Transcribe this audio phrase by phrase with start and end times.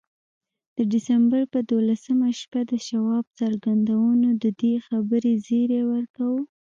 [0.75, 6.41] د ډسمبر پر دولسمه شپه د شواب څرګندونو د دې خبرې زيري ورکاوه.